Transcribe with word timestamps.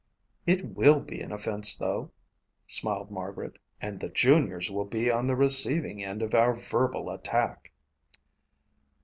"It 0.47 0.65
will 0.65 0.99
be 0.99 1.21
an 1.21 1.31
offense, 1.31 1.75
though," 1.75 2.09
smiled 2.65 3.11
Margaret, 3.11 3.59
"and 3.79 3.99
the 3.99 4.09
juniors 4.09 4.71
will 4.71 4.85
be 4.85 5.11
on 5.11 5.27
the 5.27 5.35
receiving 5.35 6.03
end 6.03 6.23
of 6.23 6.33
our 6.33 6.55
verbal 6.55 7.11
attack." 7.11 7.71